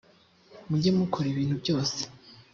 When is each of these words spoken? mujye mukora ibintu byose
mujye 0.69 0.89
mukora 0.97 1.27
ibintu 1.33 1.55
byose 1.61 1.99